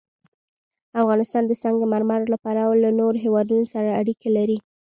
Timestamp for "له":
2.31-2.37, 2.83-2.89